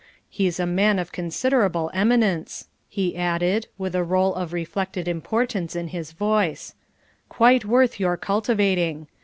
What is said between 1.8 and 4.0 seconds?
eminence," he added, with